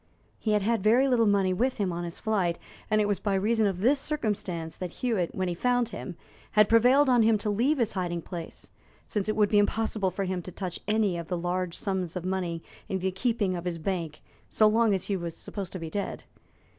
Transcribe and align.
He 0.39 0.53
had 0.53 0.63
had 0.63 0.81
very 0.81 1.07
little 1.07 1.27
money 1.27 1.53
with 1.53 1.77
him 1.77 1.93
on 1.93 2.03
his 2.05 2.19
flight, 2.19 2.57
and 2.89 2.99
it 2.99 3.07
was 3.07 3.19
by 3.19 3.35
reason 3.35 3.67
of 3.67 3.81
this 3.81 3.99
circumstance 3.99 4.75
that 4.77 4.89
Hewitt, 4.93 5.35
when 5.35 5.47
he 5.47 5.53
found 5.53 5.89
him, 5.89 6.15
had 6.53 6.67
prevailed 6.67 7.07
on 7.07 7.21
him 7.21 7.37
to 7.37 7.51
leave 7.51 7.77
his 7.77 7.93
hiding 7.93 8.23
place, 8.23 8.71
since 9.05 9.29
it 9.29 9.35
would 9.35 9.49
be 9.49 9.59
impossible 9.59 10.09
for 10.09 10.23
him 10.23 10.41
to 10.41 10.51
touch 10.51 10.79
any 10.87 11.19
of 11.19 11.27
the 11.27 11.37
large 11.37 11.77
sums 11.77 12.15
of 12.15 12.25
money 12.25 12.63
in 12.89 12.97
the 12.97 13.11
keeping 13.11 13.55
of 13.55 13.65
his 13.65 13.77
bank 13.77 14.23
so 14.49 14.65
long 14.67 14.91
as 14.95 15.05
he 15.05 15.15
was 15.15 15.37
supposed 15.37 15.71
to 15.73 15.77
be 15.79 15.91
dead. 15.91 16.23